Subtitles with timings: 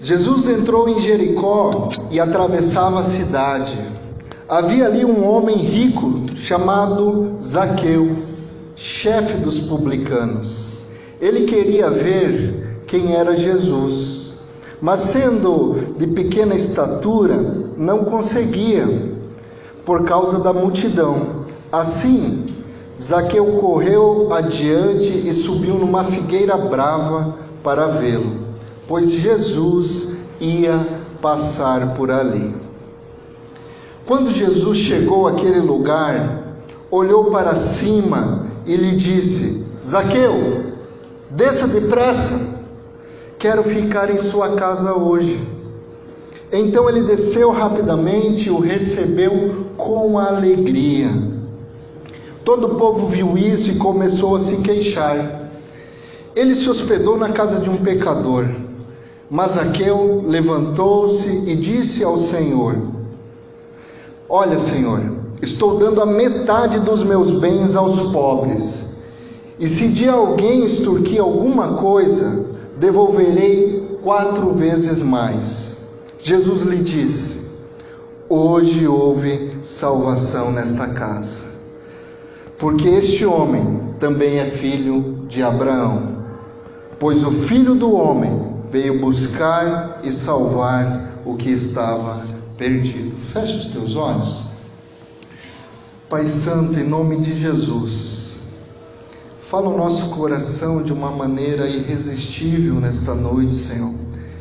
[0.00, 3.76] Jesus entrou em Jericó e atravessava a cidade.
[4.48, 8.16] Havia ali um homem rico chamado Zaqueu,
[8.76, 10.86] chefe dos publicanos.
[11.20, 14.40] Ele queria ver quem era Jesus,
[14.80, 19.18] mas sendo de pequena estatura, não conseguia
[19.84, 21.44] por causa da multidão.
[21.72, 22.46] Assim,
[23.02, 27.34] Zaqueu correu adiante e subiu numa figueira brava
[27.64, 28.47] para vê-lo
[28.88, 30.80] pois Jesus ia
[31.20, 32.56] passar por ali.
[34.06, 36.56] Quando Jesus chegou àquele lugar,
[36.90, 40.72] olhou para cima e lhe disse: Zaqueu,
[41.30, 42.64] desça depressa,
[43.38, 45.38] quero ficar em sua casa hoje.
[46.50, 51.10] Então ele desceu rapidamente e o recebeu com alegria.
[52.42, 55.50] Todo o povo viu isso e começou a se queixar.
[56.34, 58.46] Ele se hospedou na casa de um pecador.
[59.30, 62.76] Mas Zaqueu levantou-se e disse ao Senhor:
[64.28, 65.00] Olha, Senhor,
[65.42, 68.96] estou dando a metade dos meus bens aos pobres.
[69.58, 72.46] E se de alguém extorquir alguma coisa,
[72.78, 75.88] devolverei quatro vezes mais.
[76.20, 77.48] Jesus lhe disse:
[78.30, 81.42] Hoje houve salvação nesta casa,
[82.56, 86.16] porque este homem também é filho de Abraão.
[86.98, 92.22] Pois o filho do homem veio buscar e salvar o que estava
[92.56, 93.16] perdido.
[93.32, 94.48] Feche os teus olhos.
[96.08, 98.36] Pai Santo, em nome de Jesus,
[99.50, 103.92] fala o nosso coração de uma maneira irresistível nesta noite, Senhor.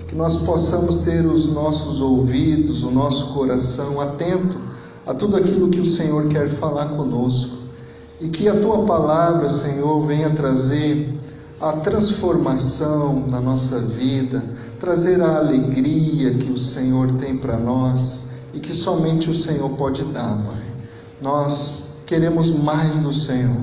[0.07, 4.57] Que nós possamos ter os nossos ouvidos, o nosso coração atento
[5.05, 7.57] a tudo aquilo que o Senhor quer falar conosco.
[8.19, 11.16] E que a tua palavra, Senhor, venha trazer
[11.59, 14.43] a transformação na nossa vida,
[14.79, 20.03] trazer a alegria que o Senhor tem para nós e que somente o Senhor pode
[20.05, 20.63] dar, Pai.
[21.21, 23.57] Nós queremos mais do Senhor.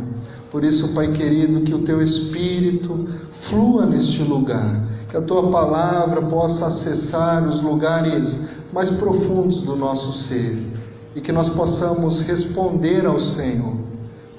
[0.51, 6.21] Por isso, Pai querido, que o teu espírito flua neste lugar, que a tua palavra
[6.23, 10.67] possa acessar os lugares mais profundos do nosso ser
[11.15, 13.75] e que nós possamos responder ao Senhor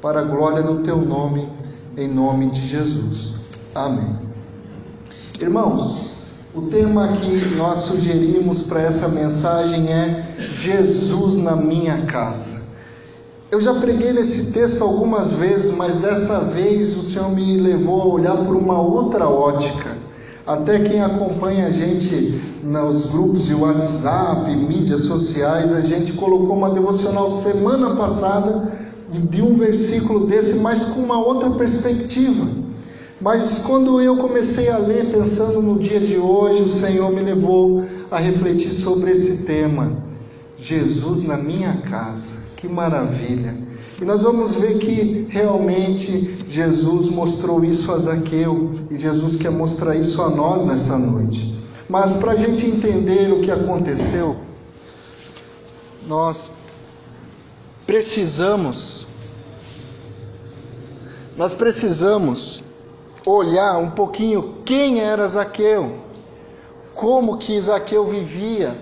[0.01, 1.47] para a glória do teu nome,
[1.97, 3.45] em nome de Jesus.
[3.73, 4.19] Amém.
[5.39, 6.15] Irmãos,
[6.53, 12.63] o tema que nós sugerimos para essa mensagem é Jesus na minha casa.
[13.51, 18.05] Eu já preguei nesse texto algumas vezes, mas dessa vez o Senhor me levou a
[18.05, 19.91] olhar por uma outra ótica.
[20.45, 26.71] Até quem acompanha a gente nos grupos de WhatsApp, mídias sociais, a gente colocou uma
[26.71, 32.47] devocional semana passada de um versículo desse, mas com uma outra perspectiva.
[33.21, 37.85] Mas quando eu comecei a ler, pensando no dia de hoje, o Senhor me levou
[38.11, 39.91] a refletir sobre esse tema.
[40.57, 43.65] Jesus na minha casa, que maravilha!
[44.01, 49.95] E nós vamos ver que realmente Jesus mostrou isso a Zaqueu e Jesus quer mostrar
[49.95, 51.55] isso a nós nessa noite.
[51.87, 54.35] Mas para a gente entender o que aconteceu,
[56.05, 56.51] nós
[57.85, 59.05] precisamos,
[61.37, 62.63] nós precisamos
[63.25, 65.99] olhar um pouquinho quem era Zaqueu,
[66.93, 68.75] como que Zaqueu vivia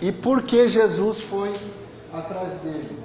[0.00, 1.52] e por que Jesus foi
[2.12, 2.98] atrás dele.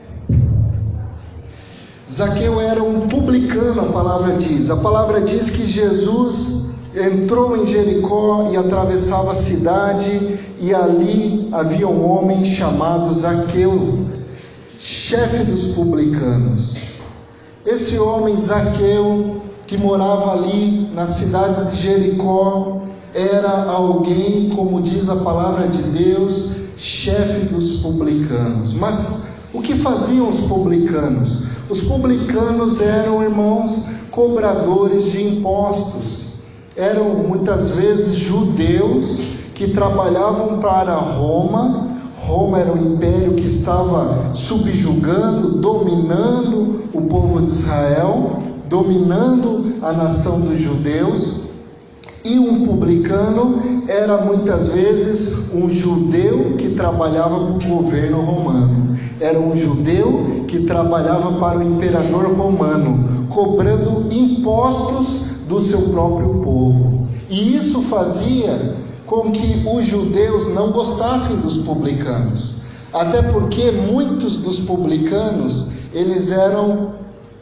[2.11, 4.69] Zaqueu era um publicano, a palavra diz.
[4.69, 11.87] A palavra diz que Jesus entrou em Jericó e atravessava a cidade, e ali havia
[11.87, 14.02] um homem chamado Zaqueu,
[14.83, 16.75] chefe dos publicanos.
[17.65, 22.81] Esse homem, Zaqueu, que morava ali na cidade de Jericó,
[23.13, 28.73] era alguém, como diz a palavra de Deus, chefe dos publicanos.
[28.73, 31.43] Mas o que faziam os publicanos?
[31.69, 36.33] Os publicanos eram irmãos cobradores de impostos.
[36.75, 41.92] Eram muitas vezes judeus que trabalhavam para Roma.
[42.25, 48.43] Roma era um império que estava subjugando, dominando o povo de Israel
[48.73, 51.43] dominando a nação dos judeus,
[52.25, 58.97] e um publicano era muitas vezes um judeu que trabalhava para o governo romano.
[59.19, 67.07] Era um judeu que trabalhava para o imperador romano, cobrando impostos do seu próprio povo.
[67.29, 68.75] E isso fazia
[69.13, 72.63] com que os judeus não gostassem dos publicanos.
[72.91, 76.95] Até porque muitos dos publicanos, eles eram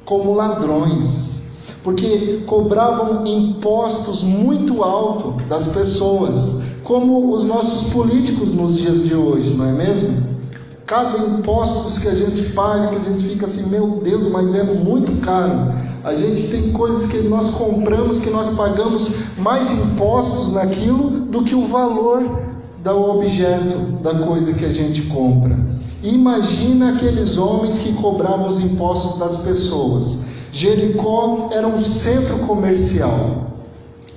[0.03, 1.51] como ladrões,
[1.81, 9.51] porque cobravam impostos muito altos das pessoas, como os nossos políticos nos dias de hoje,
[9.51, 10.29] não é mesmo?
[10.85, 14.63] Cada impostos que a gente paga, que a gente fica assim, meu Deus, mas é
[14.63, 15.73] muito caro.
[16.03, 21.53] A gente tem coisas que nós compramos, que nós pagamos mais impostos naquilo do que
[21.53, 22.23] o valor
[22.83, 25.55] do objeto, da coisa que a gente compra.
[26.01, 30.25] Imagina aqueles homens que cobravam os impostos das pessoas.
[30.51, 33.51] Jericó era um centro comercial.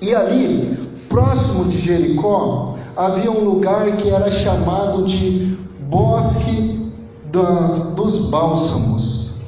[0.00, 0.78] E ali,
[1.10, 5.58] próximo de Jericó, havia um lugar que era chamado de
[5.90, 6.90] Bosque
[7.30, 9.40] da, dos Bálsamos.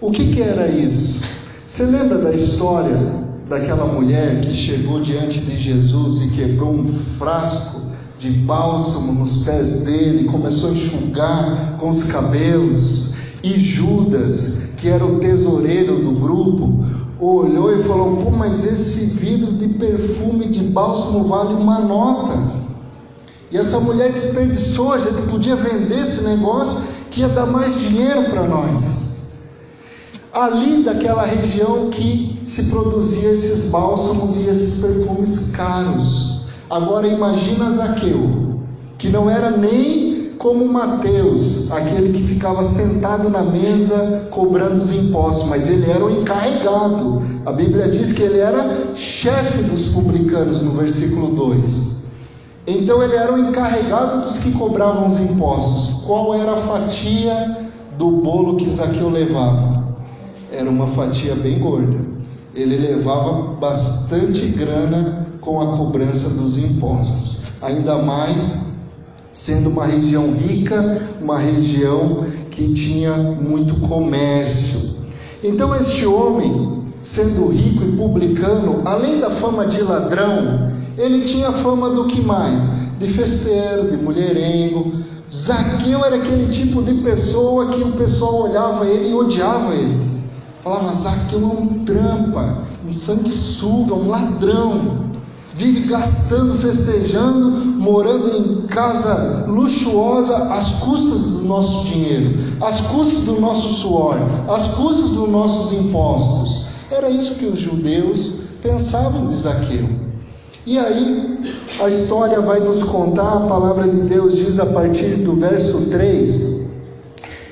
[0.00, 1.35] O que, que era isso?
[1.66, 2.96] Você lembra da história
[3.48, 7.80] daquela mulher que chegou diante de Jesus e quebrou um frasco
[8.20, 15.04] de bálsamo nos pés dele, começou a enxugar com os cabelos, e Judas, que era
[15.04, 16.84] o tesoureiro do grupo,
[17.18, 22.60] olhou e falou: Pô, mas esse vidro de perfume de bálsamo vale uma nota.
[23.50, 28.30] E essa mulher desperdiçou, a gente podia vender esse negócio que ia dar mais dinheiro
[28.30, 29.05] para nós
[30.36, 36.48] ali daquela região que se produzia esses bálsamos e esses perfumes caros.
[36.68, 38.60] Agora imagina Zaqueu,
[38.98, 45.48] que não era nem como Mateus, aquele que ficava sentado na mesa cobrando os impostos,
[45.48, 47.22] mas ele era o encarregado.
[47.46, 52.04] A Bíblia diz que ele era chefe dos publicanos no versículo 2.
[52.66, 56.04] Então ele era o encarregado dos que cobravam os impostos.
[56.04, 59.75] Qual era a fatia do bolo que Zaqueu levava?
[60.50, 61.96] Era uma fatia bem gorda.
[62.54, 68.66] Ele levava bastante grana com a cobrança dos impostos, ainda mais
[69.32, 74.96] sendo uma região rica, uma região que tinha muito comércio.
[75.44, 81.90] Então, este homem, sendo rico e publicano, além da fama de ladrão, ele tinha fama
[81.90, 82.86] do que mais?
[82.98, 84.92] De festeiro, de mulherengo.
[85.32, 90.05] Zaqueu era aquele tipo de pessoa que o pessoal olhava ele e odiava ele.
[90.66, 95.12] Falava, Zaqueu é um trampa, um sanguessuga, um ladrão.
[95.54, 103.40] Vive gastando, festejando, morando em casa luxuosa às custas do nosso dinheiro, às custas do
[103.40, 104.16] nosso suor,
[104.48, 106.66] às custas dos nossos impostos.
[106.90, 109.88] Era isso que os judeus pensavam de Zaqueu.
[110.66, 111.36] E aí,
[111.80, 116.66] a história vai nos contar, a palavra de Deus diz a partir do verso 3,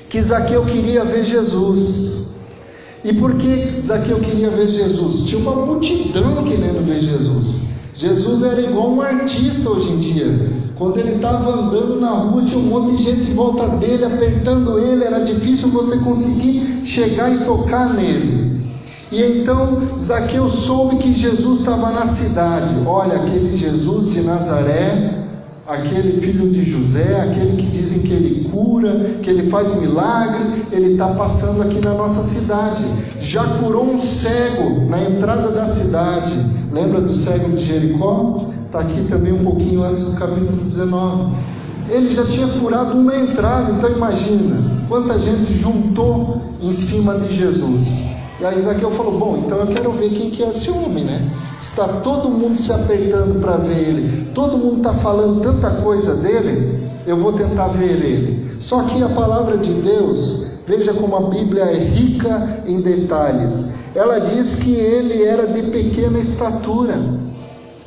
[0.09, 2.24] que Zaqueu queria ver Jesus.
[3.05, 5.27] E por que Zaqueu queria ver Jesus?
[5.27, 7.75] Tinha uma multidão querendo ver Jesus.
[7.95, 10.49] Jesus era igual um artista hoje em dia.
[10.75, 14.79] Quando ele estava andando na rua, tinha um monte de gente em volta dele, apertando
[14.79, 18.65] ele, era difícil você conseguir chegar e tocar nele.
[19.11, 22.73] E então Zaqueu soube que Jesus estava na cidade.
[22.87, 25.24] Olha, aquele Jesus de Nazaré
[25.67, 30.93] aquele filho de José, aquele que dizem que ele cura, que ele faz milagre, ele
[30.93, 32.83] está passando aqui na nossa cidade.
[33.19, 36.33] Já curou um cego na entrada da cidade.
[36.71, 38.47] Lembra do cego de Jericó?
[38.65, 41.35] Está aqui também um pouquinho antes do capítulo 19.
[41.89, 44.57] Ele já tinha curado um na entrada, então imagina
[44.87, 48.01] quanta gente juntou em cima de Jesus.
[48.45, 51.19] E aí Zaqueu falou: Bom, então eu quero ver quem que é esse homem, né?
[51.59, 56.79] Está todo mundo se apertando para ver ele, todo mundo está falando tanta coisa dele,
[57.07, 58.55] eu vou tentar ver ele.
[58.59, 63.77] Só que a palavra de Deus, veja como a Bíblia é rica em detalhes.
[63.95, 66.99] Ela diz que ele era de pequena estatura,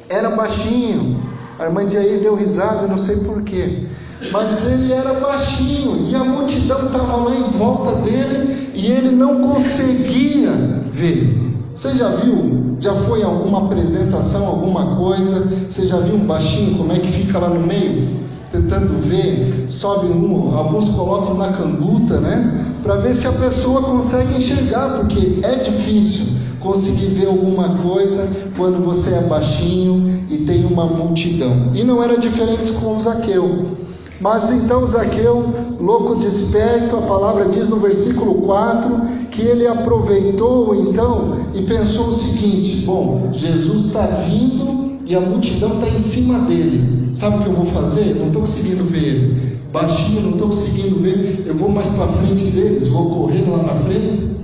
[0.09, 1.23] era baixinho.
[1.57, 3.85] A irmã de aí deu risada, não sei porquê.
[4.33, 9.41] Mas ele era baixinho e a multidão estava lá em volta dele e ele não
[9.49, 10.51] conseguia
[10.93, 11.39] ver.
[11.75, 12.77] Você já viu?
[12.81, 15.69] Já foi alguma apresentação, alguma coisa?
[15.69, 18.19] Você já viu um baixinho como é que fica lá no meio?
[18.51, 22.75] Tentando ver, sobe um, alguns colocam na canduta, né?
[22.83, 28.85] Para ver se a pessoa consegue enxergar, porque é difícil conseguir ver alguma coisa quando
[28.85, 31.71] você é baixinho e tem uma multidão.
[31.75, 33.78] E não era diferente com o Zaqueu.
[34.21, 41.37] Mas então Zaqueu, louco desperto, a palavra diz no versículo 4 que ele aproveitou então
[41.55, 47.11] e pensou o seguinte: bom, Jesus está vindo e a multidão está em cima dele.
[47.15, 48.17] Sabe o que eu vou fazer?
[48.17, 49.59] Não estou conseguindo ver ele.
[49.73, 51.45] Baixinho, não estou conseguindo ver.
[51.47, 54.37] Eu vou mais para frente deles, vou correndo lá na frente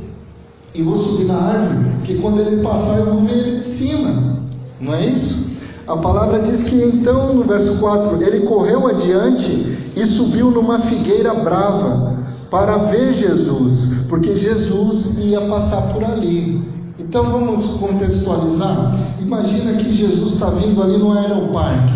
[0.74, 4.38] e vou subir na árvore, que quando ele passar eu vou ver ele de cima.
[4.80, 5.53] Não é isso?
[5.86, 11.34] A palavra diz que então, no verso 4, ele correu adiante e subiu numa figueira
[11.34, 12.16] brava
[12.50, 16.62] para ver Jesus, porque Jesus ia passar por ali.
[16.98, 18.96] Então vamos contextualizar.
[19.20, 21.92] Imagina que Jesus está vindo ali no aeroparque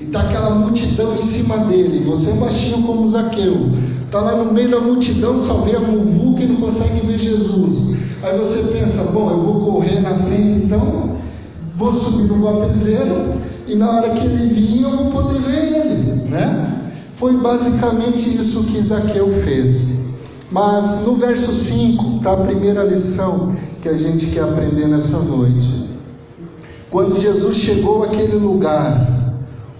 [0.00, 2.04] e está aquela multidão em cima dele.
[2.06, 3.70] Você é baixinho como Zaqueu,
[4.04, 7.98] está lá no meio da multidão, só vê a muvuca e não consegue ver Jesus.
[8.22, 11.16] Aí você pensa: bom, eu vou correr na frente então,
[11.76, 13.34] vou subir no guapezeiro
[13.66, 16.92] e na hora que ele vir eu vou poder ver ele, né?
[17.16, 20.06] Foi basicamente isso que Zaqueu fez.
[20.50, 25.86] Mas no verso 5 está a primeira lição que a gente quer aprender nessa noite.
[26.90, 29.34] Quando Jesus chegou àquele lugar,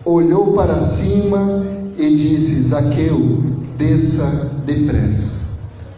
[0.05, 1.65] olhou para cima
[1.97, 3.43] e disse: Zaqueu,
[3.79, 5.47] desça depressa.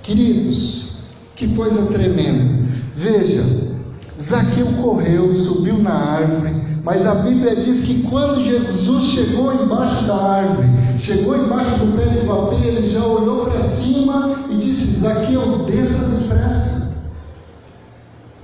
[0.02, 0.98] Queridos,
[1.34, 2.68] que coisa tremenda.
[2.96, 3.67] Veja,
[4.20, 10.16] Zaqueu correu, subiu na árvore, mas a Bíblia diz que quando Jesus chegou embaixo da
[10.16, 15.64] árvore, chegou embaixo do pé de vapê, ele já olhou para cima e disse: Zaqueu,
[15.66, 16.96] desça depressa.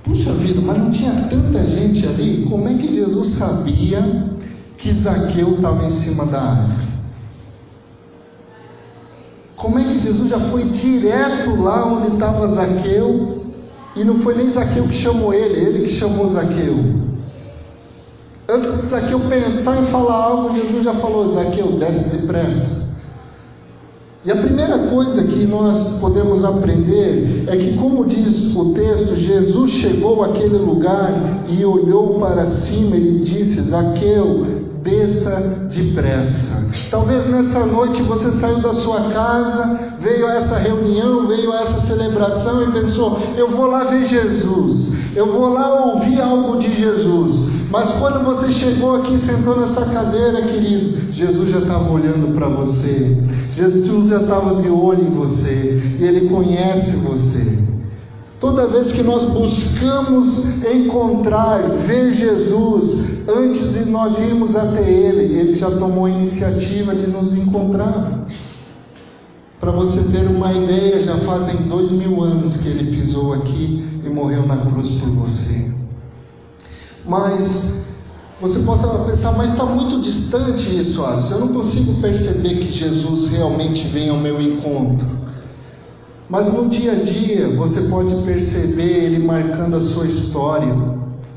[0.03, 4.29] Puxa vida, mas não tinha tanta gente ali, como é que Jesus sabia
[4.77, 6.85] que Zaqueu estava em cima da árvore?
[9.57, 13.34] Como é que Jesus já foi direto lá onde estava Zaqueu
[13.95, 16.75] e não foi nem Zaqueu que chamou ele, ele que chamou Zaqueu?
[18.47, 22.85] Antes de Zaqueu pensar em falar algo, Jesus já falou: Zaqueu, desce depressa.
[24.25, 29.69] E a primeira coisa que nós podemos aprender é que, como diz o texto, Jesus
[29.69, 36.63] chegou àquele lugar e olhou para cima e disse: Zaqueu, desça depressa.
[36.91, 41.87] Talvez nessa noite você saiu da sua casa, veio a essa reunião, veio a essa
[41.87, 47.51] celebração e pensou: eu vou lá ver Jesus, eu vou lá ouvir algo de Jesus.
[47.71, 53.17] Mas quando você chegou aqui, sentou nessa cadeira, querido, Jesus já estava olhando para você,
[53.57, 57.74] Jesus já estava de olho em você e Ele conhece você.
[58.39, 65.55] Toda vez que nós buscamos encontrar, ver Jesus, antes de nós irmos até Ele, Ele
[65.55, 68.27] já tomou a iniciativa de nos encontrar.
[69.59, 74.09] Para você ter uma ideia, já fazem dois mil anos que Ele pisou aqui e
[74.09, 75.71] morreu na cruz por você.
[77.05, 77.85] Mas
[78.41, 81.35] você possa pensar, mas está muito distante isso, Alisson.
[81.35, 85.14] Eu não consigo perceber que Jesus realmente vem ao meu encontro.
[86.27, 90.73] Mas no dia a dia você pode perceber Ele marcando a sua história,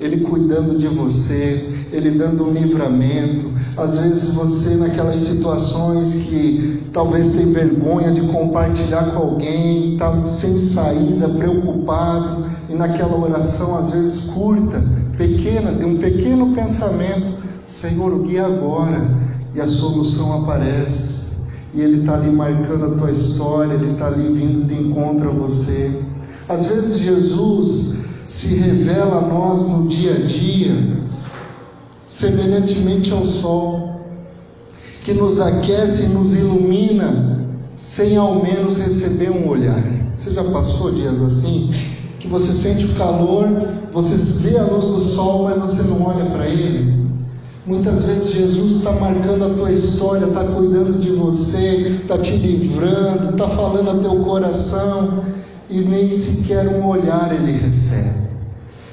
[0.00, 3.46] Ele cuidando de você, Ele dando um livramento.
[3.76, 10.58] Às vezes você, naquelas situações que talvez tem vergonha de compartilhar com alguém, está sem
[10.58, 14.82] saída, preocupado, e naquela oração, às vezes curta,
[15.16, 19.06] pequena, de um pequeno pensamento, Senhor, guia agora,
[19.54, 21.17] e a solução aparece
[21.78, 25.32] e Ele está ali marcando a tua história, Ele está ali vindo de encontro a
[25.32, 26.02] você.
[26.48, 30.74] Às vezes Jesus se revela a nós no dia a dia,
[32.08, 34.00] semelhantemente ao sol,
[35.02, 39.80] que nos aquece e nos ilumina, sem ao menos receber um olhar.
[40.16, 41.72] Você já passou dias assim?
[42.18, 43.46] Que você sente o calor,
[43.92, 44.16] você
[44.48, 47.06] vê a luz do sol, mas você não olha para ele?
[47.98, 53.30] Muitas vezes Jesus está marcando a tua história, está cuidando de você, está te livrando,
[53.30, 55.24] está falando a teu coração
[55.68, 58.28] e nem sequer um olhar ele recebe.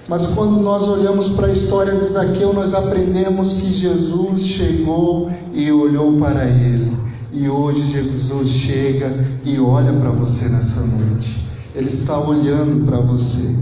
[0.08, 5.72] Mas quando nós olhamos para a história de Zaqueu, nós aprendemos que Jesus chegou e
[5.72, 6.92] olhou para ele.
[7.32, 11.48] E hoje Jesus chega e olha para você nessa noite.
[11.76, 13.56] Ele está olhando para você.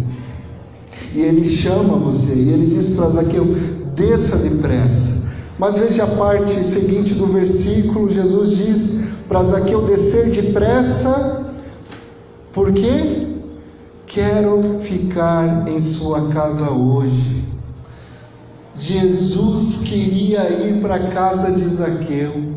[1.13, 3.45] E ele chama você, e ele diz para Zaqueu:
[3.95, 5.22] desça depressa.
[5.57, 11.45] Mas veja a parte seguinte do versículo: Jesus diz para Zaqueu descer depressa,
[12.51, 13.27] porque
[14.07, 17.43] quero ficar em sua casa hoje.
[18.77, 22.53] Jesus queria ir para a casa de Zaqueu.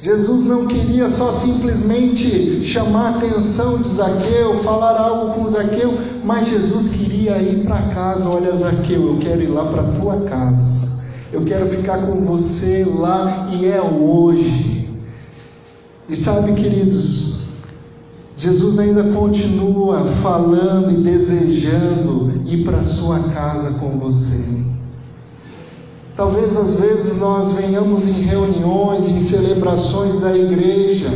[0.00, 6.48] Jesus não queria só simplesmente chamar a atenção de Zaqueu, falar algo com Zaqueu, mas
[6.48, 8.28] Jesus queria ir para casa.
[8.28, 10.97] Olha, Zaqueu, eu quero ir lá para a tua casa.
[11.30, 14.88] Eu quero ficar com você lá e é hoje.
[16.08, 17.48] E sabe, queridos,
[18.34, 24.42] Jesus ainda continua falando e desejando ir para sua casa com você.
[26.16, 31.10] Talvez às vezes nós venhamos em reuniões, em celebrações da igreja,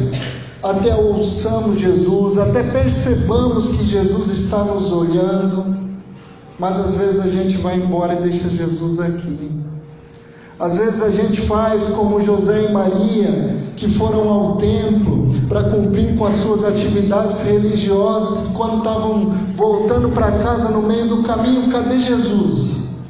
[0.62, 5.74] até ouçamos Jesus, até percebamos que Jesus está nos olhando,
[6.58, 9.71] mas às vezes a gente vai embora e deixa Jesus aqui.
[10.62, 16.16] Às vezes a gente faz como José e Maria, que foram ao templo para cumprir
[16.16, 21.98] com as suas atividades religiosas, quando estavam voltando para casa no meio do caminho, cadê
[21.98, 23.00] Jesus?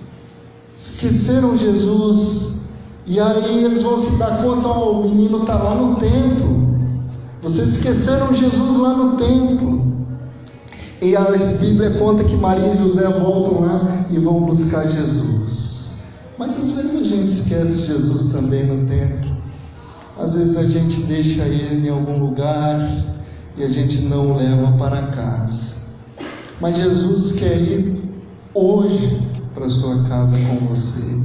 [0.75, 2.63] Esqueceram Jesus
[3.07, 6.71] E aí eles vão se dar conta, ó, o menino está lá no templo.
[7.43, 9.93] Vocês esqueceram Jesus lá no templo.
[11.03, 11.25] E a
[11.61, 15.72] Bíblia conta que Maria e José voltam lá e vão buscar Jesus.
[16.43, 19.31] Mas às vezes a gente esquece Jesus também no templo.
[20.19, 22.81] Às vezes a gente deixa ele em algum lugar
[23.57, 25.83] e a gente não o leva para casa.
[26.61, 28.03] Mas Jesus quer ir
[28.53, 29.23] hoje
[29.55, 31.17] para sua casa com você.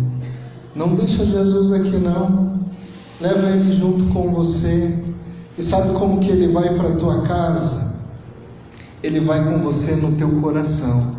[0.75, 2.59] Não deixa Jesus aqui não.
[3.19, 5.03] Leva ele junto com você.
[5.57, 7.95] E sabe como que ele vai para a tua casa?
[9.01, 11.17] Ele vai com você no teu coração.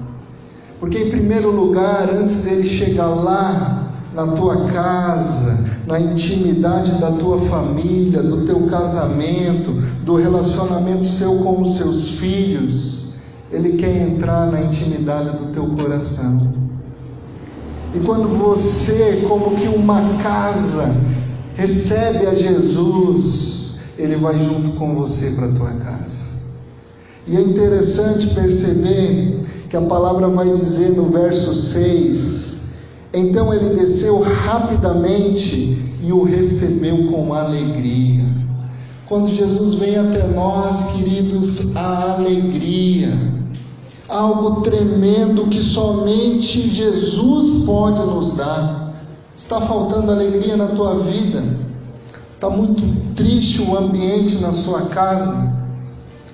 [0.79, 3.78] Porque em primeiro lugar, antes dele chegar lá
[4.19, 9.71] na tua casa, na intimidade da tua família, do teu casamento,
[10.05, 13.13] do relacionamento seu com os seus filhos,
[13.53, 16.53] ele quer entrar na intimidade do teu coração.
[17.95, 20.93] E quando você, como que uma casa,
[21.55, 26.39] recebe a Jesus, ele vai junto com você para a tua casa.
[27.25, 32.58] E é interessante perceber que a palavra vai dizer no verso 6:
[33.13, 38.25] Então ele desceu rapidamente e o recebeu com alegria.
[39.07, 43.39] Quando Jesus vem até nós, queridos, a alegria
[44.09, 48.95] algo tremendo que somente Jesus pode nos dar.
[49.37, 51.45] Está faltando alegria na tua vida?
[52.35, 52.83] Está muito
[53.15, 55.59] triste o ambiente na sua casa?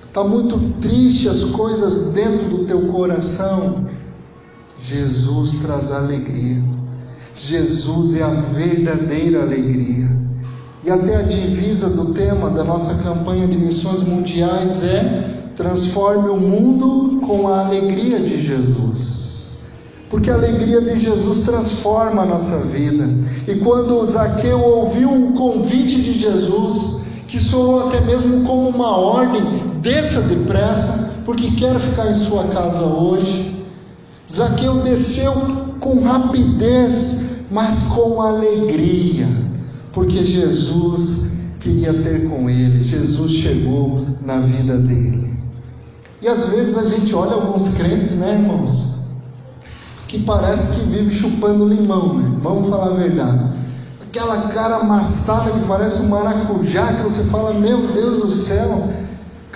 [0.07, 3.85] Está muito triste as coisas dentro do teu coração?
[4.87, 6.61] Jesus traz alegria.
[7.35, 10.09] Jesus é a verdadeira alegria.
[10.83, 16.37] E até a divisa do tema da nossa campanha de missões mundiais é Transforme o
[16.37, 19.55] mundo com a alegria de Jesus.
[20.09, 23.07] Porque a alegria de Jesus transforma a nossa vida.
[23.47, 29.41] E quando Zaqueu ouviu o convite de Jesus, que soou até mesmo como uma ordem,
[29.81, 33.64] desça depressa, porque quer ficar em sua casa hoje.
[34.31, 35.33] Zaqueu desceu
[35.79, 39.27] com rapidez, mas com alegria,
[39.93, 45.33] porque Jesus queria ter com ele, Jesus chegou na vida dele.
[46.21, 48.95] E às vezes a gente olha alguns crentes, né, irmãos,
[50.07, 52.39] que parece que vive chupando limão, né?
[52.41, 53.55] Vamos falar a verdade.
[54.01, 58.89] Aquela cara amassada que parece um maracujá, que você fala, meu Deus do céu,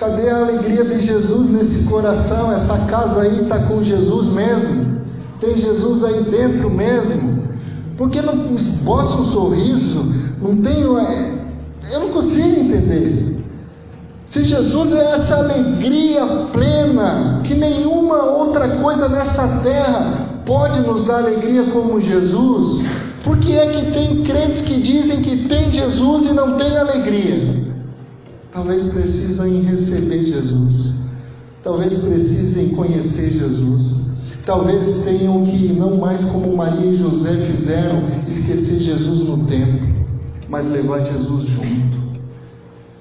[0.00, 2.50] cadê a alegria de Jesus nesse coração?
[2.50, 5.02] Essa casa aí está com Jesus mesmo?
[5.38, 7.44] Tem Jesus aí dentro mesmo?
[7.98, 10.14] Por que não esboça um sorriso?
[10.40, 10.98] Não tenho.
[10.98, 11.34] É,
[11.92, 13.44] eu não consigo entender.
[14.24, 21.18] Se Jesus é essa alegria plena, que nenhuma outra coisa nessa terra pode nos dar
[21.18, 22.86] alegria como Jesus,
[23.22, 27.70] por que é que tem crentes que dizem que tem Jesus e não tem alegria?
[28.60, 31.06] Talvez precisem receber Jesus,
[31.64, 38.80] talvez precisem conhecer Jesus, talvez tenham que, não mais como Maria e José fizeram, esquecer
[38.80, 39.88] Jesus no templo,
[40.46, 42.20] mas levar Jesus junto.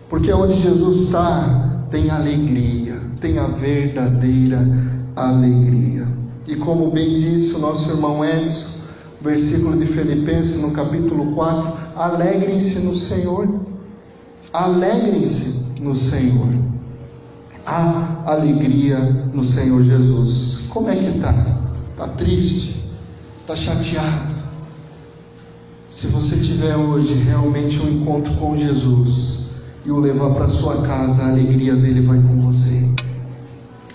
[0.08, 4.65] Porque onde Jesus está, tem alegria, tem a verdadeira
[5.13, 6.08] alegria.
[6.48, 8.80] E como bem disse o nosso irmão Edson,
[9.22, 13.67] versículo de Filipenses no capítulo 4, alegrem-se no Senhor.
[14.54, 16.47] Alegrem-se no Senhor.
[17.65, 18.97] Há alegria
[19.34, 20.65] no Senhor Jesus.
[20.69, 21.34] Como é que está?
[21.91, 22.91] Está triste?
[23.41, 24.39] Está chateado?
[25.88, 29.39] Se você tiver hoje realmente um encontro com Jesus,
[29.86, 32.88] e o levar para sua casa, a alegria dele vai com você.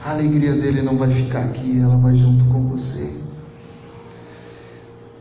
[0.04, 3.23] A alegria dele não vai ficar aqui, ela vai junto com você.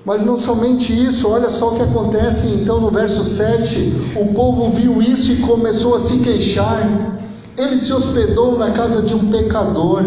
[0.05, 4.69] Mas não somente isso, olha só o que acontece então no verso 7: o povo
[4.71, 7.21] viu isso e começou a se queixar.
[7.57, 10.03] Ele se hospedou na casa de um pecador.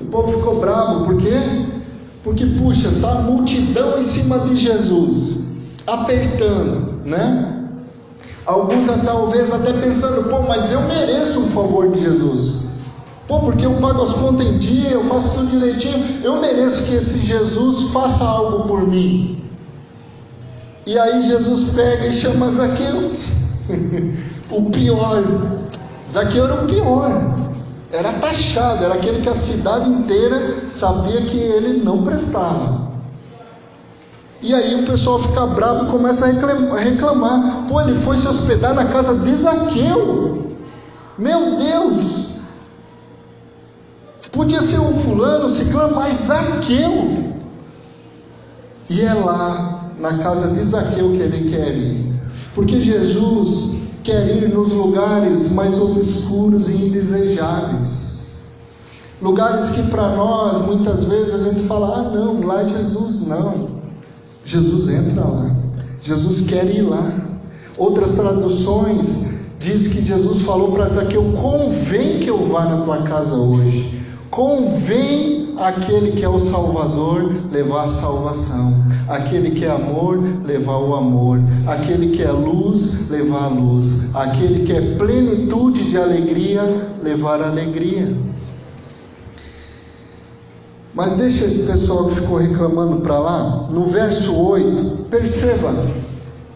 [0.00, 1.36] O povo ficou bravo, por quê?
[2.24, 5.52] Porque, puxa, está a multidão em cima de Jesus,
[5.86, 7.58] apertando, né?
[8.44, 12.71] Alguns talvez até pensando, pô, mas eu mereço um favor de Jesus.
[13.32, 16.96] Pô, porque eu pago as contas em dia, eu faço tudo direitinho, eu mereço que
[16.96, 19.42] esse Jesus faça algo por mim.
[20.84, 23.10] E aí Jesus pega e chama Zaqueu,
[24.52, 25.22] o pior.
[26.12, 27.34] Zaqueu era o pior,
[27.90, 32.92] era taxado, era aquele que a cidade inteira sabia que ele não prestava.
[34.42, 37.64] E aí o pessoal fica bravo e começa a reclamar.
[37.66, 40.52] Pô, ele foi se hospedar na casa de Zaqueu.
[41.16, 42.31] Meu Deus!
[44.32, 47.34] Podia ser um fulano, ciclano, mas Zaqueu.
[48.88, 52.20] E é lá na casa de Zaqueu que ele quer ir.
[52.54, 58.40] Porque Jesus quer ir nos lugares mais obscuros e indesejáveis.
[59.20, 63.26] Lugares que para nós muitas vezes a gente fala: ah, não, lá é Jesus.
[63.26, 63.68] Não.
[64.46, 65.54] Jesus entra lá.
[66.02, 67.12] Jesus quer ir lá.
[67.76, 73.36] Outras traduções diz que Jesus falou para Zaqueu: convém que eu vá na tua casa
[73.36, 74.01] hoje.
[74.32, 80.94] Convém aquele que é o Salvador levar a salvação, aquele que é amor levar o
[80.94, 86.62] amor, aquele que é luz levar a luz, aquele que é plenitude de alegria
[87.02, 88.10] levar a alegria.
[90.94, 95.74] Mas deixa esse pessoal que ficou reclamando para lá, no verso 8, perceba,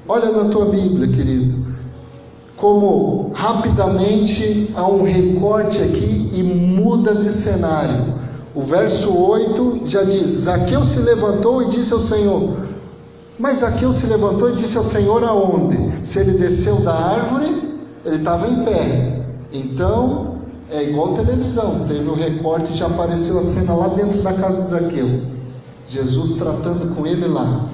[0.09, 1.67] olha na tua Bíblia, querido
[2.57, 6.43] como rapidamente há um recorte aqui e
[6.87, 8.15] muda de cenário.
[8.55, 12.57] O verso 8 já diz: Zaqueu se levantou e disse ao Senhor.
[13.39, 16.07] Mas Zaqueu se levantou e disse ao Senhor aonde?
[16.07, 19.25] Se ele desceu da árvore, ele estava em pé.
[19.53, 20.37] Então,
[20.71, 24.63] é igual televisão, teve o recorte e já apareceu a cena lá dentro da casa
[24.63, 25.23] de Zaqueu.
[25.89, 27.67] Jesus tratando com ele lá.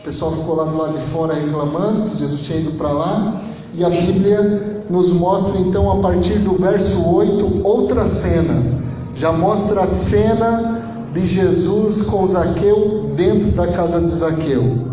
[0.00, 3.42] O pessoal ficou lá do lado de fora reclamando que Jesus tinha ido para lá.
[3.74, 8.80] E a Bíblia nos mostra então, a partir do verso 8, outra cena.
[9.14, 14.90] Já mostra a cena de Jesus com Zaqueu dentro da casa de Zaqueu.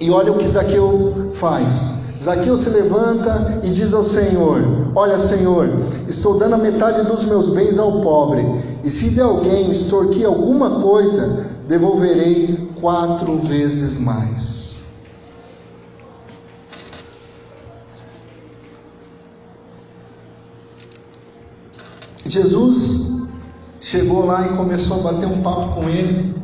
[0.00, 2.02] E olha o que Zaqueu faz.
[2.20, 4.60] Zaqueu se levanta e diz ao Senhor:
[4.94, 5.68] Olha, Senhor,
[6.08, 8.44] estou dando a metade dos meus bens ao pobre,
[8.82, 14.71] e se de alguém extorquir alguma coisa, devolverei quatro vezes mais.
[22.24, 23.22] Jesus
[23.80, 26.34] chegou lá e começou a bater um papo com ele.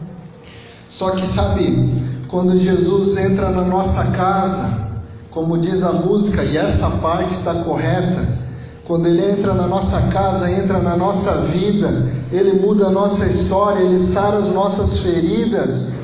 [0.88, 4.88] Só que sabe, quando Jesus entra na nossa casa,
[5.30, 8.26] como diz a música, e essa parte está correta,
[8.84, 13.80] quando ele entra na nossa casa, entra na nossa vida, ele muda a nossa história,
[13.80, 15.94] ele sara as nossas feridas,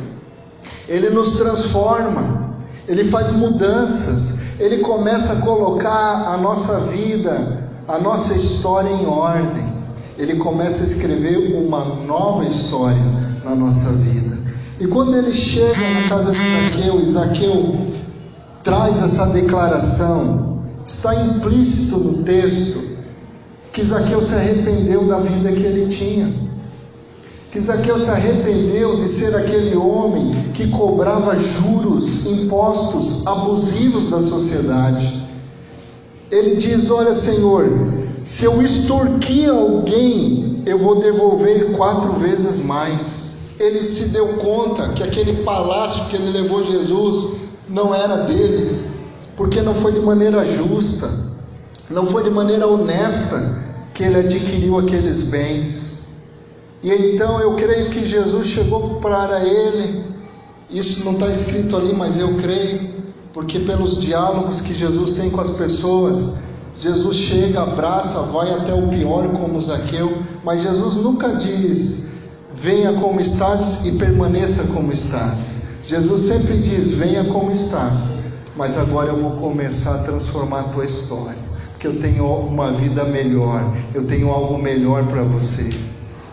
[0.87, 2.55] ele nos transforma,
[2.87, 9.64] ele faz mudanças, ele começa a colocar a nossa vida a nossa história em ordem.
[10.19, 13.03] Ele começa a escrever uma nova história
[13.45, 14.39] na nossa vida.
[14.81, 17.77] E quando ele chega na casa de Zaqueu, Zaqueu
[18.63, 22.83] traz essa declaração, está implícito no texto
[23.73, 26.33] que Zaqueu se arrependeu da vida que ele tinha.
[27.51, 35.25] Que Zaqueu se arrependeu de ser aquele homem que cobrava juros, impostos abusivos da sociedade
[36.35, 37.71] ele diz: Olha, Senhor,
[38.23, 43.35] se eu extorquir alguém, eu vou devolver quatro vezes mais.
[43.59, 47.37] Ele se deu conta que aquele palácio que ele levou Jesus
[47.69, 48.89] não era dele,
[49.37, 51.11] porque não foi de maneira justa,
[51.89, 56.09] não foi de maneira honesta que ele adquiriu aqueles bens.
[56.83, 60.05] E então eu creio que Jesus chegou para ele,
[60.69, 62.95] isso não está escrito ali, mas eu creio,
[63.33, 66.41] porque pelos diálogos que Jesus tem com as pessoas,
[66.81, 72.11] Jesus chega, abraça, vai até o pior como Zaqueu, mas Jesus nunca diz:
[72.55, 75.63] venha como estás e permaneça como estás.
[75.87, 78.25] Jesus sempre diz: venha como estás,
[78.57, 81.39] mas agora eu vou começar a transformar a tua história,
[81.73, 83.63] porque eu tenho uma vida melhor,
[83.95, 85.71] eu tenho algo melhor para você.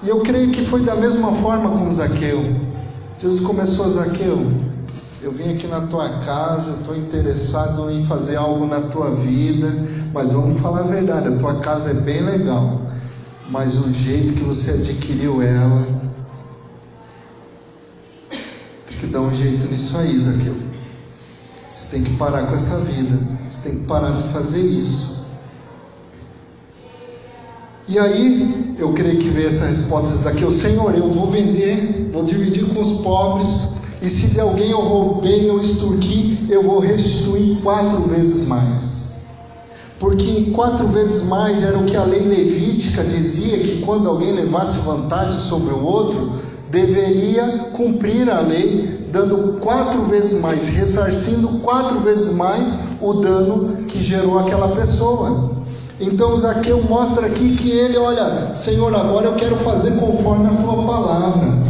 [0.03, 2.43] E eu creio que foi da mesma forma com Zaqueu.
[3.19, 4.39] Jesus começou, Zaqueu,
[5.21, 9.67] eu vim aqui na tua casa, estou interessado em fazer algo na tua vida,
[10.13, 12.81] mas vamos falar a verdade: a tua casa é bem legal,
[13.49, 15.87] mas o jeito que você adquiriu ela,
[18.87, 20.55] tem que dar um jeito nisso aí, Zaqueu.
[21.71, 23.17] Você tem que parar com essa vida,
[23.49, 25.21] você tem que parar de fazer isso.
[27.87, 32.25] E aí, eu creio que veio essa resposta de Zaqueu: Senhor, eu vou vender, vou
[32.25, 37.61] dividir com os pobres e se de alguém eu roubei ou extorqui, eu vou restituir
[37.61, 39.00] quatro vezes mais.
[40.01, 44.79] Porque quatro vezes mais era o que a lei levítica dizia que quando alguém levasse
[44.79, 46.31] vantagem sobre o outro,
[46.71, 54.01] deveria cumprir a lei, dando quatro vezes mais, ressarcindo quatro vezes mais o dano que
[54.01, 55.51] gerou aquela pessoa.
[55.99, 60.83] Então Zaqueu mostra aqui que ele, olha, Senhor, agora eu quero fazer conforme a tua
[60.83, 61.61] palavra.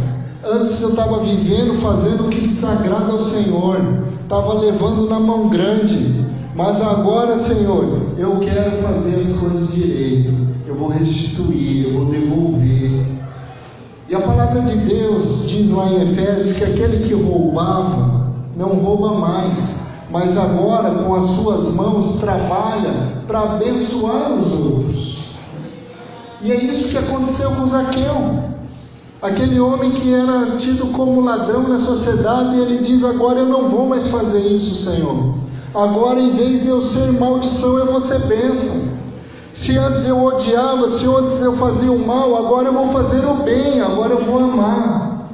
[0.42, 3.76] Antes eu estava vivendo, fazendo o que desagrada ao Senhor,
[4.22, 6.21] estava levando na mão grande,
[6.54, 10.32] mas agora, Senhor, eu quero fazer as coisas direito,
[10.66, 13.06] eu vou restituir, eu vou devolver.
[14.08, 19.14] E a palavra de Deus diz lá em Efésios que aquele que roubava não rouba
[19.14, 25.22] mais, mas agora com as suas mãos trabalha para abençoar os outros.
[26.42, 28.52] E é isso que aconteceu com Zaqueu.
[29.22, 33.88] Aquele homem que era tido como ladrão na sociedade, ele diz: Agora eu não vou
[33.88, 35.36] mais fazer isso, Senhor.
[35.74, 38.92] Agora, em vez de eu ser maldição, eu vou ser bênção.
[39.54, 43.42] Se antes eu odiava, se antes eu fazia o mal, agora eu vou fazer o
[43.42, 45.30] bem, agora eu vou amar.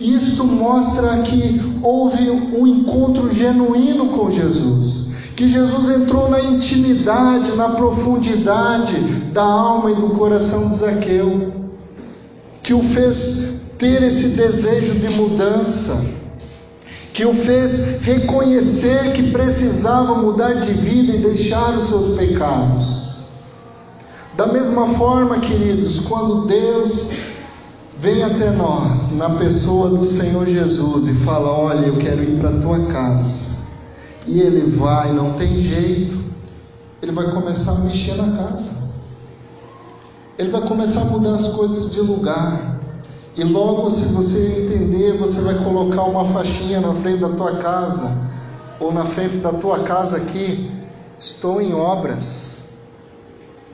[0.00, 5.10] Isso mostra que houve um encontro genuíno com Jesus.
[5.36, 8.94] Que Jesus entrou na intimidade, na profundidade
[9.32, 11.60] da alma e do coração de Zaqueu
[12.62, 16.04] que o fez ter esse desejo de mudança,
[17.12, 23.10] que o fez reconhecer que precisava mudar de vida e deixar os seus pecados.
[24.36, 27.10] Da mesma forma, queridos, quando Deus
[27.98, 32.50] vem até nós na pessoa do Senhor Jesus e fala: Olha, eu quero ir para
[32.50, 33.56] a tua casa,
[34.26, 36.16] e ele vai, não tem jeito,
[37.02, 38.80] ele vai começar a mexer na casa.
[40.38, 42.79] Ele vai começar a mudar as coisas de lugar.
[43.36, 48.28] E logo, se você entender, você vai colocar uma faixinha na frente da tua casa,
[48.80, 50.70] ou na frente da tua casa aqui.
[51.18, 52.64] Estou em obras.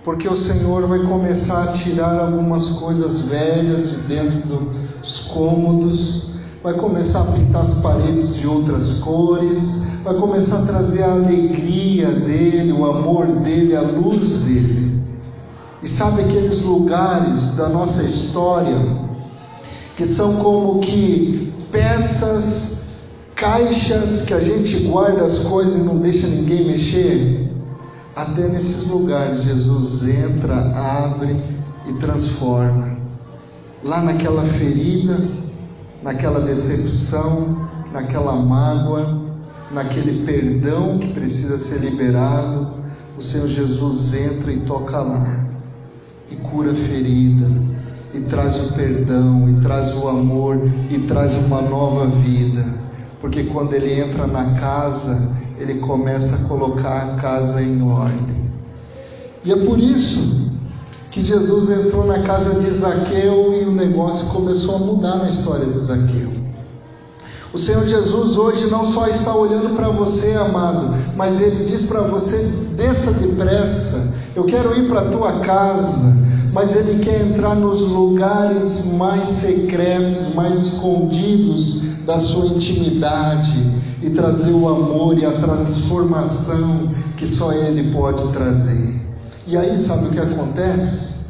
[0.04, 6.74] Porque o Senhor vai começar a tirar algumas coisas velhas de dentro dos cômodos, vai
[6.74, 12.72] começar a pintar as paredes de outras cores, vai começar a trazer a alegria dele,
[12.72, 15.02] o amor dele, a luz dele.
[15.82, 19.05] E sabe aqueles lugares da nossa história
[19.96, 22.84] que são como que peças,
[23.34, 27.50] caixas que a gente guarda as coisas e não deixa ninguém mexer?
[28.14, 31.36] Até nesses lugares Jesus entra, abre
[31.86, 32.96] e transforma.
[33.82, 35.18] Lá naquela ferida,
[36.02, 39.22] naquela decepção, naquela mágoa,
[39.70, 42.74] naquele perdão que precisa ser liberado,
[43.18, 45.46] o Senhor Jesus entra e toca lá
[46.30, 47.46] e cura a ferida,
[48.16, 50.58] e traz o perdão, e traz o amor,
[50.90, 52.64] e traz uma nova vida.
[53.20, 58.46] Porque quando ele entra na casa, ele começa a colocar a casa em ordem.
[59.44, 60.52] E é por isso
[61.10, 65.66] que Jesus entrou na casa de Zaqueu e o negócio começou a mudar na história
[65.66, 66.30] de Zaqueu.
[67.52, 72.02] O Senhor Jesus hoje não só está olhando para você, amado, mas ele diz para
[72.02, 72.36] você:
[72.76, 76.25] desça depressa, eu quero ir para a tua casa,
[76.56, 83.52] mas Ele quer entrar nos lugares mais secretos, mais escondidos da sua intimidade
[84.02, 88.98] e trazer o amor e a transformação que só Ele pode trazer.
[89.46, 91.26] E aí, sabe o que acontece?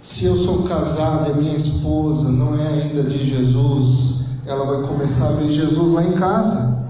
[0.00, 5.28] Se eu sou casado e minha esposa não é ainda de Jesus, ela vai começar
[5.28, 6.84] a ver Jesus lá em casa.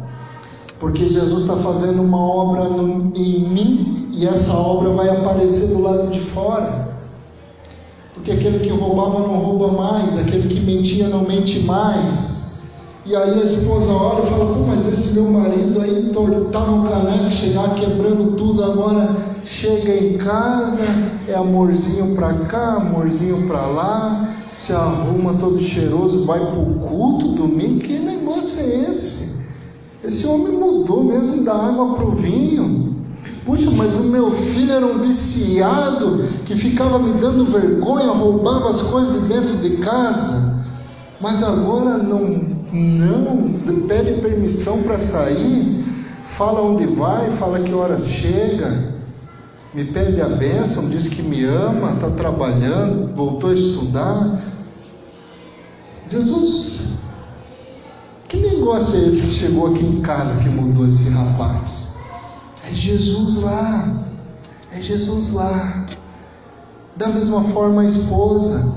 [0.81, 5.83] Porque Jesus está fazendo uma obra no, em mim e essa obra vai aparecer do
[5.83, 6.82] lado de fora.
[8.15, 12.43] Porque aquele que roubava não rouba mais, aquele que mentia não mente mais.
[13.05, 16.83] E aí a esposa olha e fala: Pô, mas esse meu marido aí tortava o
[16.85, 19.09] caneco, chegar quebrando tudo, agora
[19.45, 20.85] chega em casa,
[21.27, 27.29] é amorzinho para cá, amorzinho para lá, se arruma todo cheiroso, vai para o culto
[27.29, 27.81] domingo.
[27.81, 29.43] Que negócio é esse?
[30.05, 32.92] Esse homem mudou mesmo da água para o vinho.
[33.45, 38.83] Puxa, mas o meu filho era um viciado que ficava me dando vergonha, roubava as
[38.83, 40.65] coisas de dentro de casa,
[41.21, 42.21] mas agora não,
[42.73, 45.85] não pede permissão para sair,
[46.37, 48.93] fala onde vai, fala que horas chega,
[49.75, 54.41] me pede a bênção, diz que me ama, está trabalhando, voltou a estudar.
[56.11, 57.03] Jesus,
[58.29, 61.92] que negócio é esse que chegou aqui em casa que mudou esse rapaz?
[62.69, 64.05] É Jesus lá.
[64.73, 65.87] É Jesus lá.
[66.97, 68.75] Da mesma forma a esposa.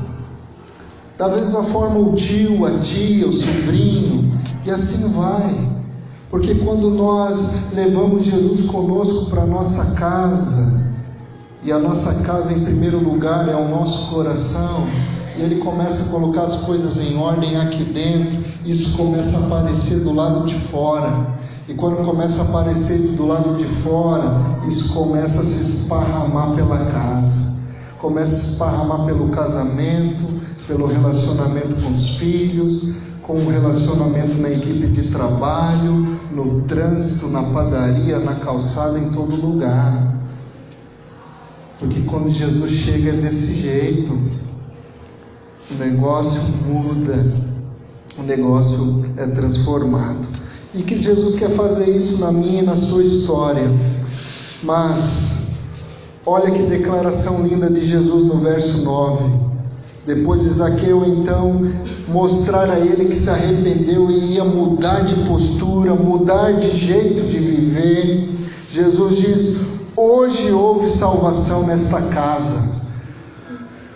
[1.18, 4.40] Da mesma forma o tio, a tia, o sobrinho.
[4.66, 5.76] E assim vai.
[6.30, 10.86] Porque quando nós levamos Jesus conosco para a nossa casa,
[11.64, 14.86] e a nossa casa em primeiro lugar é o nosso coração,
[15.38, 20.02] e ele começa a colocar as coisas em ordem aqui dentro, isso começa a aparecer
[20.02, 21.36] do lado de fora.
[21.68, 26.78] E quando começa a aparecer do lado de fora, isso começa a se esparramar pela
[26.78, 27.56] casa,
[28.00, 30.24] começa a se esparramar pelo casamento,
[30.68, 37.42] pelo relacionamento com os filhos, com o relacionamento na equipe de trabalho, no trânsito, na
[37.42, 40.22] padaria, na calçada, em todo lugar.
[41.80, 44.14] Porque quando Jesus chega é desse jeito.
[45.72, 47.26] o negócio muda,
[48.20, 50.45] o negócio é transformado.
[50.76, 53.70] E que Jesus quer fazer isso na minha e na sua história.
[54.62, 55.48] Mas,
[56.26, 59.24] olha que declaração linda de Jesus no verso 9.
[60.06, 61.62] Depois de Zaqueu então
[62.08, 67.40] mostrar a ele que se arrependeu e ia mudar de postura, mudar de jeito de
[67.40, 68.30] viver,
[68.70, 69.62] Jesus diz:
[69.96, 72.82] Hoje houve salvação nesta casa,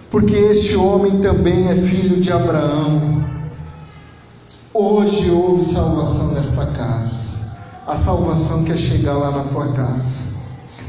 [0.09, 3.18] porque este homem também é filho de Abraão.
[4.71, 7.39] Hoje houve salvação nesta casa.
[7.87, 10.29] A salvação quer chegar lá na tua casa.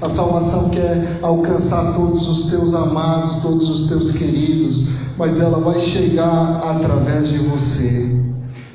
[0.03, 5.81] A salvação quer alcançar todos os teus amados, todos os teus queridos, mas ela vai
[5.81, 8.23] chegar através de você.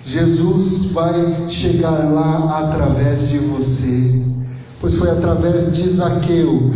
[0.03, 4.25] Jesus vai chegar lá através de você,
[4.81, 6.71] pois foi através de Zaqueu.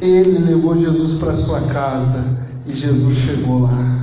[0.00, 3.97] Ele levou Jesus para sua casa e Jesus chegou lá.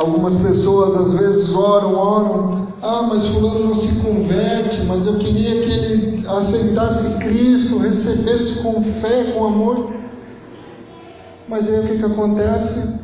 [0.00, 5.62] Algumas pessoas às vezes oram, oram, ah, mas fulano não se converte, mas eu queria
[5.62, 9.92] que ele aceitasse Cristo, recebesse com fé, com amor.
[11.46, 12.98] Mas aí o que, que acontece?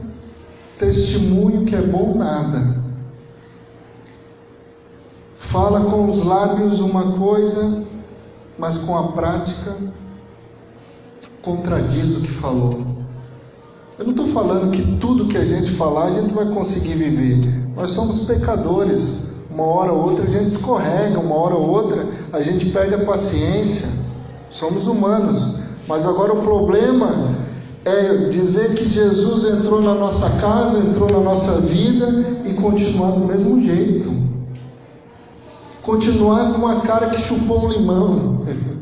[0.78, 2.82] Testemunho que é bom nada.
[5.36, 7.84] Fala com os lábios uma coisa,
[8.58, 9.76] mas com a prática
[11.42, 12.85] contradiz o que falou.
[13.98, 17.66] Eu não estou falando que tudo que a gente falar a gente vai conseguir viver.
[17.74, 19.34] Nós somos pecadores.
[19.50, 23.06] Uma hora ou outra a gente escorrega, uma hora ou outra a gente perde a
[23.06, 23.88] paciência.
[24.50, 25.62] Somos humanos.
[25.88, 27.10] Mas agora o problema
[27.86, 32.06] é dizer que Jesus entrou na nossa casa, entrou na nossa vida
[32.44, 34.14] e continuar do mesmo jeito.
[35.80, 38.42] Continuar com uma cara que chupou um limão.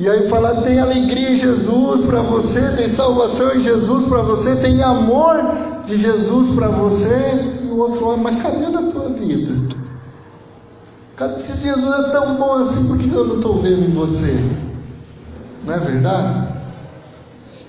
[0.00, 4.56] E aí falar, tem alegria em Jesus para você, tem salvação em Jesus para você,
[4.56, 5.36] tem amor
[5.84, 7.58] de Jesus para você.
[7.62, 9.52] E o outro olha, mas cadê na tua vida?
[11.38, 14.42] Se Jesus é tão bom assim, por que eu não estou vendo em você?
[15.66, 16.48] Não é verdade?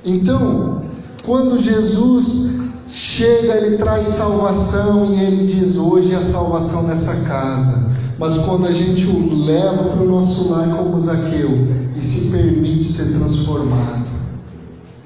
[0.06, 0.84] Então,
[1.26, 7.92] quando Jesus chega, ele traz salvação e ele diz: hoje a salvação nessa casa.
[8.18, 12.84] Mas quando a gente o leva para o nosso lar como Zaqueu, e se permite
[12.84, 14.06] ser transformado.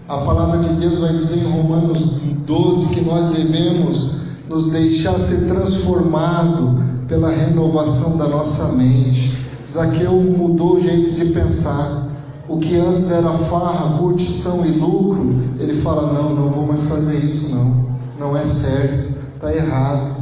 [0.07, 5.47] A palavra de Deus vai dizer em Romanos 12 que nós devemos nos deixar ser
[5.47, 9.35] transformado pela renovação da nossa mente.
[9.67, 12.05] Zaqueu mudou o jeito de pensar.
[12.47, 17.17] O que antes era farra, curtição e lucro, ele fala: não, não vou mais fazer
[17.17, 17.85] isso, não.
[18.19, 20.14] Não é certo, está errado.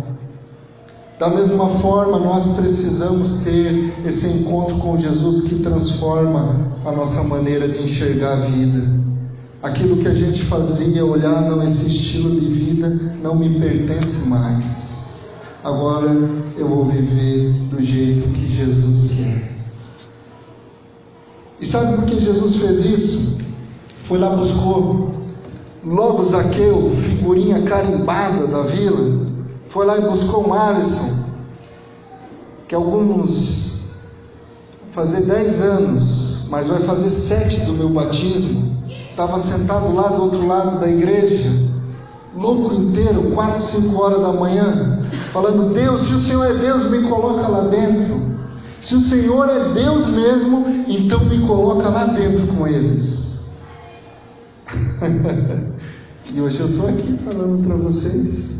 [1.19, 7.67] Da mesma forma, nós precisamos ter esse encontro com Jesus que transforma a nossa maneira
[7.67, 9.03] de enxergar a vida.
[9.61, 12.89] Aquilo que a gente fazia, olhar, não, esse estilo de vida
[13.21, 15.19] não me pertence mais.
[15.63, 16.13] Agora
[16.57, 19.53] eu vou viver do jeito que Jesus quer.
[21.61, 23.37] E sabe por que Jesus fez isso?
[24.03, 25.13] Foi lá, buscou
[25.85, 29.22] logo Zaqueu, figurinha carimbada da vila,
[29.73, 31.23] foi lá e buscou um Alisson,
[32.67, 33.87] que alguns
[34.91, 38.71] fazer 10 anos, mas vai fazer sete do meu batismo.
[39.09, 41.49] Estava sentado lá do outro lado da igreja,
[42.35, 47.09] louco inteiro, quatro, cinco horas da manhã, falando: Deus, se o Senhor é Deus, me
[47.09, 48.21] coloca lá dentro.
[48.79, 53.49] Se o Senhor é Deus mesmo, então me coloca lá dentro com eles.
[56.31, 58.53] e hoje eu estou aqui falando para vocês.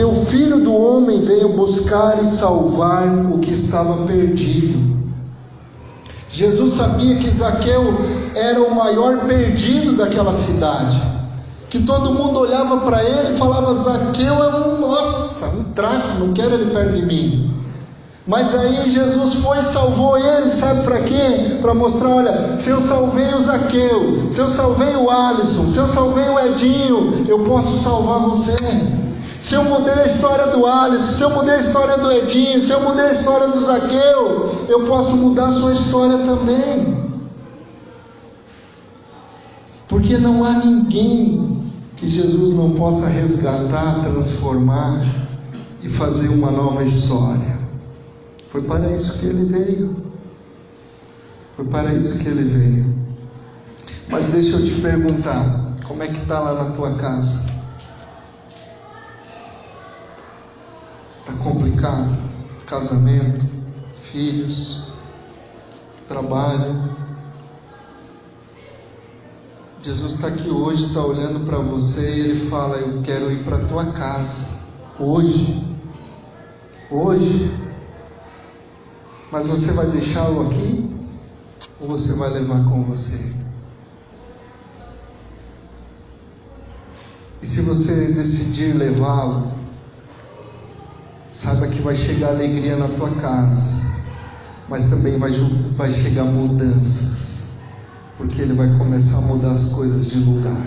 [0.00, 4.98] Porque o filho do homem veio buscar e salvar o que estava perdido.
[6.30, 7.82] Jesus sabia que Zaqueu
[8.34, 10.98] era o maior perdido daquela cidade.
[11.68, 16.32] Que todo mundo olhava para ele e falava: Zaqueu é um, nossa, um traço, não
[16.32, 17.54] quero ele perto de mim.
[18.26, 21.58] Mas aí Jesus foi e salvou ele, sabe para quê?
[21.60, 25.86] Para mostrar: olha, se eu salvei o Zaqueu, se eu salvei o Alisson, se eu
[25.86, 28.99] salvei o Edinho, eu posso salvar você.
[29.40, 32.70] Se eu mudei a história do Alisson, se eu mudei a história do Edinho, se
[32.70, 37.10] eu mudei a história do Zaqueu, eu posso mudar a sua história também.
[39.88, 45.04] Porque não há ninguém que Jesus não possa resgatar, transformar
[45.82, 47.58] e fazer uma nova história.
[48.50, 49.96] Foi para isso que ele veio.
[51.56, 52.94] Foi para isso que ele veio.
[54.08, 57.59] Mas deixa eu te perguntar: como é que está lá na tua casa?
[61.30, 62.18] Está complicado?
[62.66, 63.46] Casamento,
[64.00, 64.92] filhos,
[66.08, 66.90] trabalho.
[69.80, 73.58] Jesus está aqui hoje, está olhando para você e ele fala: Eu quero ir para
[73.58, 74.60] a tua casa.
[74.98, 75.64] Hoje.
[76.90, 77.54] Hoje.
[79.30, 80.90] Mas você vai deixá-lo aqui?
[81.80, 83.32] Ou você vai levar com você?
[87.40, 89.49] E se você decidir levá-lo,
[91.30, 93.82] saiba que vai chegar alegria na tua casa,
[94.68, 95.32] mas também vai,
[95.76, 97.50] vai chegar mudanças,
[98.16, 100.66] porque ele vai começar a mudar as coisas de lugar,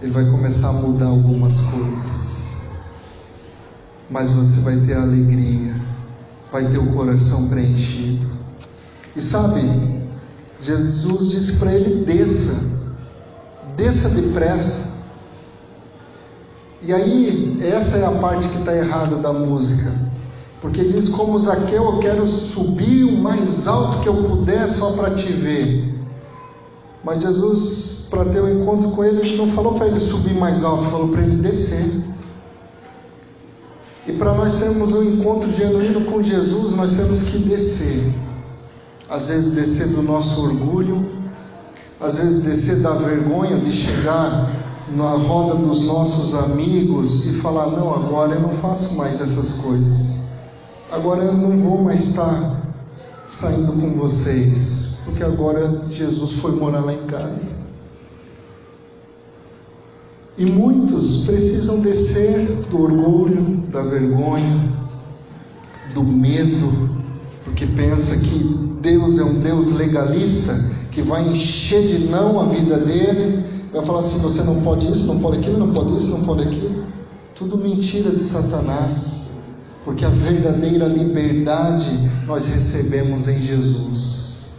[0.00, 2.36] ele vai começar a mudar algumas coisas,
[4.08, 5.74] mas você vai ter alegria,
[6.52, 8.26] vai ter o coração preenchido.
[9.16, 9.60] E sabe,
[10.62, 12.64] Jesus disse para ele: desça,
[13.76, 14.95] desça depressa.
[16.82, 19.92] E aí, essa é a parte que está errada da música.
[20.60, 25.14] Porque diz: Como Zaqueu, eu quero subir o mais alto que eu puder só para
[25.14, 25.94] te ver.
[27.04, 30.64] Mas Jesus, para ter o um encontro com ele, não falou para ele subir mais
[30.64, 31.88] alto, falou para ele descer.
[34.06, 38.12] E para nós termos um encontro genuíno com Jesus, nós temos que descer.
[39.08, 41.08] Às vezes, descer do nosso orgulho,
[42.00, 44.50] às vezes, descer da vergonha de chegar
[44.88, 50.28] na roda dos nossos amigos e falar: não, agora eu não faço mais essas coisas,
[50.90, 52.62] agora eu não vou mais estar
[53.26, 57.66] saindo com vocês, porque agora Jesus foi morar lá em casa.
[60.38, 64.70] E muitos precisam descer do orgulho, da vergonha,
[65.94, 66.90] do medo,
[67.42, 68.38] porque pensa que
[68.82, 73.45] Deus é um Deus legalista que vai encher de não a vida dele
[73.76, 76.42] Vai falar assim: você não pode isso, não pode aquilo, não pode isso, não pode
[76.44, 76.86] aquilo.
[77.34, 79.42] Tudo mentira de Satanás,
[79.84, 81.90] porque a verdadeira liberdade
[82.26, 84.56] nós recebemos em Jesus.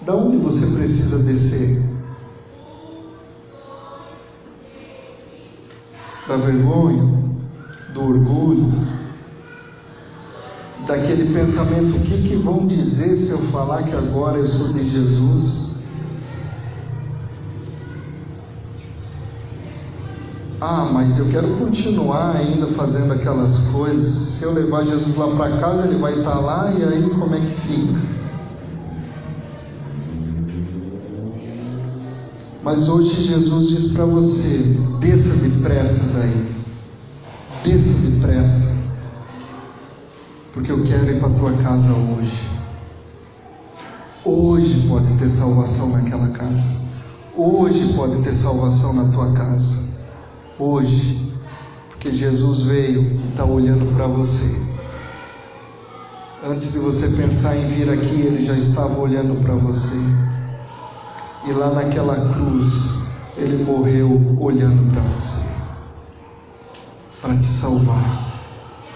[0.00, 1.82] Da onde você precisa descer?
[6.26, 7.22] Da vergonha,
[7.92, 8.72] do orgulho,
[10.86, 14.88] daquele pensamento: o que, que vão dizer se eu falar que agora eu sou de
[14.88, 15.74] Jesus?
[20.60, 24.06] Ah, mas eu quero continuar ainda fazendo aquelas coisas.
[24.06, 27.40] Se eu levar Jesus lá para casa, ele vai estar lá e aí como é
[27.40, 28.14] que fica?
[32.62, 34.58] Mas hoje Jesus diz para você:
[35.00, 36.54] desça depressa daí,
[37.62, 38.73] desça depressa
[40.54, 42.38] porque eu quero ir para a tua casa hoje.
[44.24, 46.80] Hoje pode ter salvação naquela casa.
[47.36, 49.82] Hoje pode ter salvação na tua casa.
[50.56, 51.34] Hoje,
[51.90, 54.62] porque Jesus veio e está olhando para você.
[56.48, 59.98] Antes de você pensar em vir aqui, ele já estava olhando para você.
[61.46, 65.52] E lá naquela cruz, ele morreu olhando para você
[67.20, 68.42] para te salvar,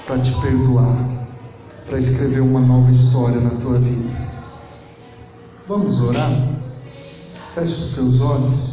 [0.06, 1.18] para te perdoar
[1.89, 4.11] para escrever uma nova história na tua vida.
[5.66, 6.30] Vamos orar?
[7.55, 8.68] Feche os teus olhos.